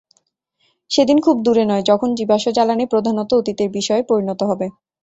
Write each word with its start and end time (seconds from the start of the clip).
সেদিন 0.91 1.17
খুব 1.19 1.35
দূরে 1.45 1.63
নয়, 1.65 1.83
যখন 1.85 2.09
জীবাশ্ম 2.17 2.47
জ্বালানি 2.51 2.85
প্রধানত 2.93 3.29
অতীতের 3.39 3.69
বিষয়ে 3.77 4.03
পরিণত 4.09 4.39
হবে। 4.49 4.67